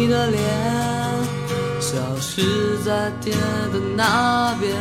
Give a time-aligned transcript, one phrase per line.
[0.00, 0.42] 你的脸
[1.78, 3.36] 消失在天
[3.70, 4.74] 的那边，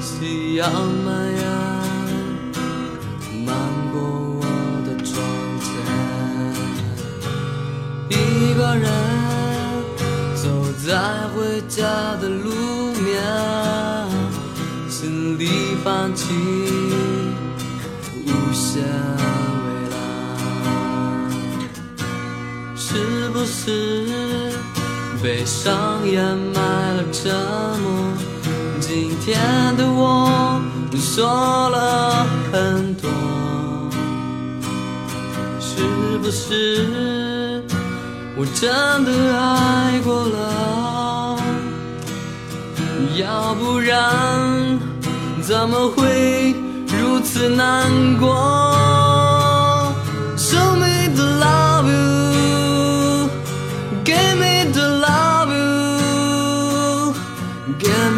[0.00, 0.68] 夕阳
[1.04, 1.44] 蔓延，
[3.46, 3.54] 漫
[3.92, 4.02] 过
[4.40, 4.42] 我
[4.84, 5.14] 的窗
[5.60, 5.70] 前。
[8.10, 8.84] 一个人
[10.34, 10.42] 走
[10.84, 11.86] 在回家
[12.20, 12.50] 的路
[13.00, 13.22] 面，
[14.90, 16.34] 心里泛起
[18.26, 18.82] 无限
[23.32, 24.52] 不是
[25.22, 26.22] 悲伤掩
[26.54, 26.60] 埋
[26.96, 27.32] 了沉
[27.80, 28.12] 默？
[28.80, 29.38] 今天
[29.76, 30.60] 的我
[30.96, 31.24] 说
[31.70, 33.08] 了很多，
[35.58, 37.62] 是不是
[38.36, 38.70] 我真
[39.04, 41.38] 的爱过了？
[43.16, 44.78] 要不然
[45.42, 46.54] 怎么会
[46.86, 48.34] 如此难过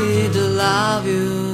[0.04, 1.52] me to love you.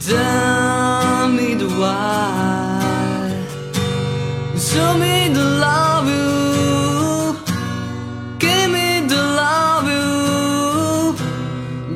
[0.00, 3.36] Tell me the why.
[4.68, 7.36] Show me the love you,
[8.38, 11.14] give me the love you,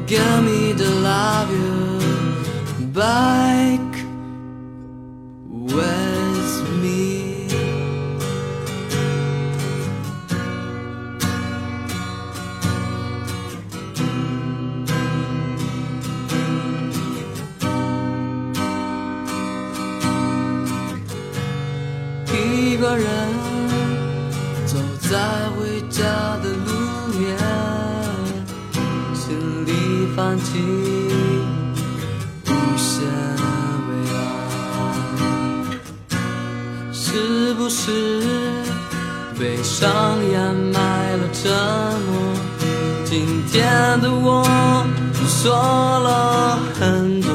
[0.06, 3.89] give me the love you back
[22.80, 23.04] 一个人
[24.64, 25.18] 走在
[25.50, 26.02] 回家
[26.42, 26.72] 的路
[27.12, 27.36] 面，
[29.12, 29.36] 心
[29.66, 29.70] 里
[30.16, 30.48] 泛起
[32.46, 32.48] 无
[32.78, 33.04] 限
[33.84, 34.16] 蔚蓝。
[36.90, 38.22] 是不是
[39.38, 40.40] 悲伤掩
[40.72, 41.52] 埋了沉
[42.06, 42.16] 默？
[43.04, 44.42] 今天的我
[45.28, 47.30] 说了很多。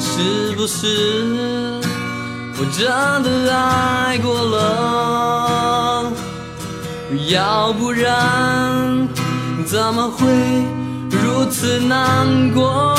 [0.00, 1.71] 是不是
[2.62, 2.86] 我真
[3.24, 6.12] 的爱过了？
[7.28, 9.08] 要不然
[9.66, 10.28] 怎么会
[11.10, 12.94] 如此难过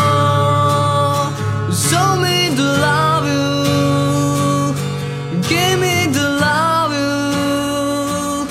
[1.72, 4.76] ？Show me the love you,
[5.44, 8.46] give me the love you,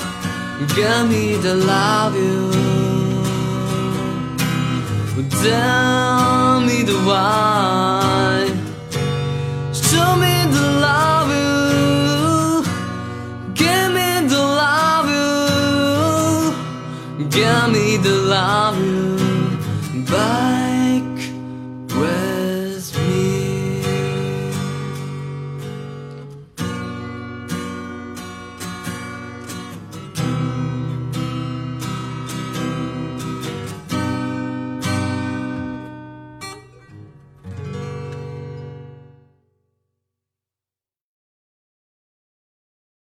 [0.73, 2.49] give me the love you.
[5.29, 8.49] Tell me the why.
[9.73, 10.32] Show me
[17.35, 17.43] you.
[17.43, 20.03] Give me the love you.
[20.05, 20.62] Bye.